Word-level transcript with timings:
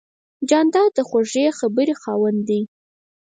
جانداد 0.49 0.91
د 0.95 0.99
خوږې 1.07 1.45
خبرې 1.59 1.95
خاوند 2.01 2.39
دی. 2.49 2.61